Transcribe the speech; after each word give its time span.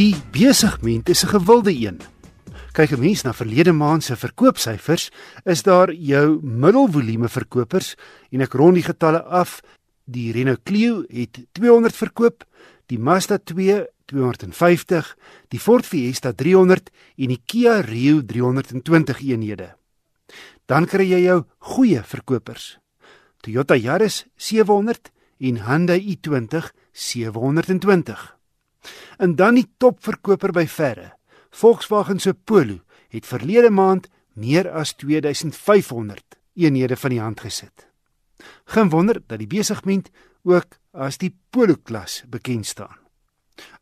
Die 0.00 0.16
besigment 0.32 1.08
is 1.08 1.24
'n 1.24 1.28
gewilde 1.28 1.72
een. 1.86 2.00
Kyk 2.72 2.90
'n 2.90 3.00
mens 3.00 3.22
na 3.22 3.32
verlede 3.32 3.72
maand 3.72 4.04
se 4.04 4.16
verkoopsyfers, 4.16 5.10
is 5.44 5.62
daar 5.62 5.92
jou 5.92 6.40
middelvolume 6.42 7.28
verkopers 7.28 7.94
en 8.30 8.40
ek 8.40 8.52
rond 8.52 8.74
die 8.74 8.82
getalle 8.82 9.22
af. 9.22 9.60
Die 10.04 10.32
Renault 10.32 10.62
Clio 10.62 11.04
het 11.08 11.46
200 11.52 11.96
verkoop, 11.96 12.44
die 12.86 12.98
Mazda 12.98 13.38
2 13.38 13.86
250, 14.04 15.16
die 15.48 15.60
Ford 15.60 15.86
Fiesta 15.86 16.32
300 16.32 16.90
en 17.16 17.28
die 17.28 17.42
Kia 17.44 17.80
Rio 17.80 18.24
320 18.24 19.20
eenhede. 19.20 19.76
Dan 20.66 20.86
kry 20.86 21.10
jy 21.10 21.20
jou 21.20 21.44
goeie 21.58 22.02
verkopers. 22.02 22.78
Toyota 23.40 23.74
Yaris 23.74 24.26
700 24.36 25.10
en 25.38 25.64
Hyundai 25.66 26.16
i20 26.16 26.70
720. 26.92 28.39
En 29.18 29.36
dan 29.36 29.54
die 29.54 29.68
topverkoper 29.76 30.52
by 30.52 30.66
verre. 30.66 31.12
Volkswagen 31.50 32.20
se 32.20 32.34
Polo 32.34 32.80
het 33.10 33.26
verlede 33.26 33.70
maand 33.70 34.08
meer 34.32 34.70
as 34.70 34.94
2500 34.94 36.38
eenhede 36.54 36.96
van 36.96 37.10
die 37.10 37.20
hand 37.20 37.40
gesit. 37.40 37.88
Geen 38.64 38.90
wonder 38.90 39.20
dat 39.26 39.38
die 39.38 39.50
besigment 39.50 40.10
ook 40.42 40.78
as 40.92 41.18
die 41.18 41.34
Polo 41.50 41.76
klas 41.82 42.22
bekend 42.28 42.66
staan. 42.66 42.96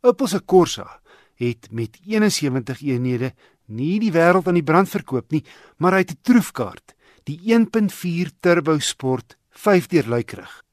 Opel 0.03 0.27
se 0.27 0.45
Corsa 0.45 1.01
het 1.39 1.69
met 1.71 1.99
71 2.05 2.81
eenhede 2.83 3.33
nie 3.67 3.99
die 4.01 4.13
wêreld 4.13 4.49
aan 4.49 4.59
die 4.59 4.67
brand 4.67 4.89
verkoop 4.89 5.31
nie, 5.31 5.45
maar 5.77 5.93
hy 5.93 5.99
het 6.03 6.13
'n 6.13 6.23
troefkaart, 6.23 6.95
die 7.25 7.39
1.4 7.53 8.33
turbo 8.41 8.79
sport 8.79 9.37
5-deur 9.51 10.09
luikerig. 10.09 10.65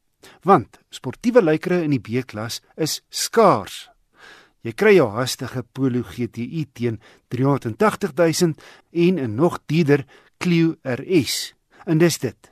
Want 0.42 0.80
sportiewe 0.90 1.44
luikere 1.44 1.84
in 1.84 1.92
die 1.92 2.00
B-klas 2.00 2.62
is 2.76 3.02
skaars 3.10 3.90
Jy 4.66 4.74
kry 4.74 4.96
jou 4.96 5.06
hastige 5.14 5.62
Polo 5.78 6.02
GTI 6.02 6.64
teen 6.74 6.98
380 7.30 8.16
000 8.18 8.54
en 8.92 9.20
'n 9.20 9.36
nog 9.36 9.60
dierder 9.68 10.06
Clio 10.40 10.76
RS. 10.84 11.54
En 11.86 11.98
dis 11.98 12.18
dit. 12.18 12.50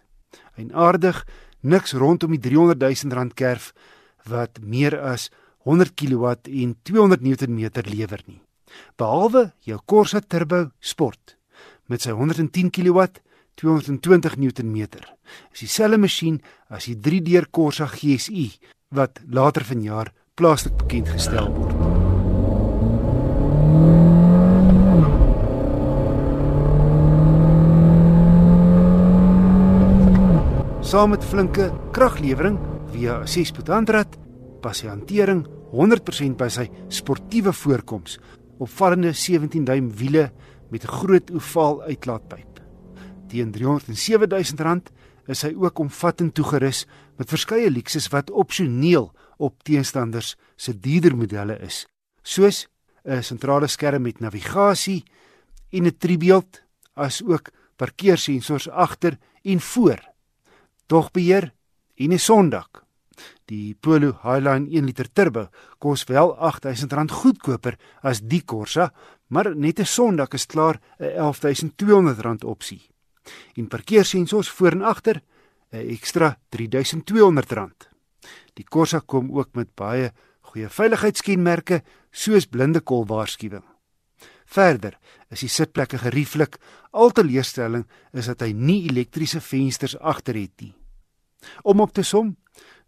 En 0.55 0.73
aardig, 0.73 1.25
niks 1.61 1.93
rondom 1.93 2.31
die 2.31 2.39
300 2.39 2.79
000 2.79 3.15
rand 3.15 3.33
kerf 3.33 3.73
wat 4.29 4.59
meer 4.61 4.99
as 4.99 5.31
100 5.65 5.95
kW 5.95 6.25
en 6.43 6.75
200 6.83 7.21
Nm 7.21 7.69
lewer 7.83 8.21
nie. 8.25 8.41
Behalwe 8.95 9.53
jou 9.59 9.79
Corsa 9.85 10.19
Turbo 10.19 10.71
Sport 10.79 11.37
met 11.87 12.01
sy 12.01 12.11
110 12.11 12.69
kW 12.69 13.07
220 13.55 14.37
Nm. 14.37 14.87
Is 15.51 15.59
dieselfde 15.59 15.97
masjien 15.97 16.41
as 16.69 16.85
die 16.85 16.97
3-deur 16.97 17.49
Corsa 17.49 17.85
GSI 17.87 18.51
wat 18.89 19.19
later 19.29 19.63
vanjaar 19.63 20.13
plaaslik 20.35 20.77
bekend 20.77 21.09
gestel 21.09 21.49
word. 21.53 21.82
Saam 30.93 31.09
met 31.09 31.23
flinke 31.25 31.71
kraglewering 31.89 32.59
via 32.93 33.15
'n 33.17 33.25
6-spoed 33.25 33.67
handrat, 33.67 34.11
pas 34.61 34.77
sy 34.77 34.87
hantering 34.87 35.41
100% 35.73 36.37
by 36.37 36.49
sy 36.53 36.67
sportiewe 36.87 37.53
voorkoms, 37.53 38.19
opvallende 38.59 39.09
17-duim 39.09 39.89
wiele 39.97 40.29
met 40.69 40.83
'n 40.85 40.93
groot 40.99 41.31
ovaal 41.31 41.81
uitlaatpyp. 41.81 42.61
Teen 43.27 43.49
R307 43.49 44.29
000 44.29 44.81
is 45.25 45.41
hy 45.41 45.55
ook 45.57 45.79
omvattend 45.79 46.35
toegerus 46.35 46.85
met 47.17 47.29
verskeie 47.29 47.71
luksus 47.71 48.07
wat 48.13 48.29
opsioneel 48.29 49.11
op 49.37 49.63
teenstanders 49.63 50.35
se 50.55 50.79
dierder 50.79 51.17
modelle 51.17 51.57
is, 51.59 51.87
soos 52.21 52.67
'n 53.03 53.23
sentrale 53.23 53.67
skerm 53.67 54.01
met 54.01 54.19
navigasie 54.19 55.03
en 55.71 55.87
'n 55.87 55.97
tribeeld, 55.97 56.61
asook 56.93 57.49
parkeersensors 57.77 58.69
agter 58.69 59.17
en 59.41 59.59
voor 59.59 60.12
dogbeheer 60.93 61.51
en 61.95 62.11
'n 62.13 62.19
sondak. 62.19 62.83
Die 63.45 63.75
Polo 63.79 64.09
Highline 64.23 64.69
1 64.69 64.85
liter 64.85 65.09
turbo 65.11 65.49
kos 65.79 66.03
wel 66.03 66.35
R8000 66.37 67.11
goedkoper 67.11 67.77
as 68.01 68.21
die 68.21 68.43
Corsa, 68.45 68.93
maar 69.27 69.55
net 69.55 69.79
'n 69.79 69.85
sondak 69.85 70.33
is 70.33 70.45
klaar 70.45 70.79
'n 70.99 71.13
R11200 71.17 72.43
opsie. 72.43 72.81
En 73.55 73.67
parkeersensors 73.67 74.49
voor 74.49 74.71
en 74.71 74.81
agter 74.81 75.21
'n 75.71 75.89
ekstra 75.89 76.37
R3200. 76.49 77.89
Die 78.53 78.65
Corsa 78.65 79.01
kom 79.05 79.37
ook 79.37 79.49
met 79.53 79.75
baie 79.75 80.11
goeie 80.41 80.69
veiligheidskenmerke 80.69 81.83
soos 82.11 82.45
blinde 82.45 82.79
kol 82.79 83.05
waarskuwing. 83.05 83.63
Verder 84.45 84.97
is 85.29 85.39
die 85.39 85.49
sitplekke 85.49 85.97
gerieflik. 85.97 86.57
Alteleerstelling 86.91 87.85
is 88.11 88.25
dat 88.25 88.41
hy 88.41 88.51
nie 88.51 88.83
elektriese 88.89 89.41
vensters 89.41 89.97
agter 89.99 90.35
het 90.35 90.61
nie. 90.61 90.73
Om 91.63 91.79
op 91.79 91.93
te 91.93 92.03
som, 92.03 92.35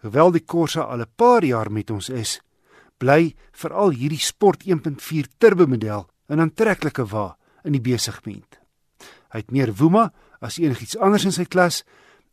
hoewel 0.01 0.31
die 0.31 0.45
Corsa 0.45 0.81
al 0.81 1.01
'n 1.01 1.15
paar 1.15 1.43
jaar 1.43 1.71
met 1.71 1.89
ons 1.91 2.09
is, 2.09 2.41
bly 2.97 3.35
veral 3.51 3.89
hierdie 3.89 4.19
Sport 4.19 4.63
1.4 4.65 5.27
turbo 5.37 5.67
model 5.67 6.07
'n 6.29 6.39
aantreklike 6.39 7.05
wa 7.05 7.37
in 7.63 7.71
die 7.71 7.81
besigment. 7.81 8.59
Hy 9.31 9.37
het 9.43 9.51
meer 9.51 9.73
woema 9.73 10.11
as 10.41 10.57
enigiets 10.57 10.97
anders 10.97 11.25
in 11.25 11.31
sy 11.31 11.45
klas. 11.45 11.83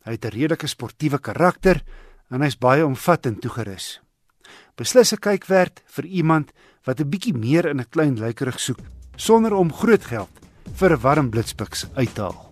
Hy 0.05 0.11
het 0.11 0.25
'n 0.25 0.35
redelike 0.35 0.67
sportiewe 0.67 1.19
karakter 1.19 1.83
en 2.29 2.41
hy's 2.41 2.57
baie 2.57 2.85
omvattend 2.85 3.41
toegerus. 3.41 4.01
Beslis 4.75 5.13
'n 5.13 5.19
kyk 5.19 5.45
werd 5.45 5.81
vir 5.85 6.05
iemand 6.05 6.51
wat 6.85 6.99
'n 6.99 7.09
bietjie 7.09 7.33
meer 7.33 7.65
in 7.65 7.79
'n 7.79 7.89
klein 7.89 8.19
lykerig 8.19 8.59
soek 8.59 8.79
sonder 9.15 9.53
om 9.53 9.73
groot 9.73 10.05
geld 10.05 10.29
vir 10.75 10.91
'n 10.91 11.01
warm 11.01 11.29
blitspiks 11.29 11.87
uit 11.95 12.15
te 12.15 12.21
haal. 12.21 12.49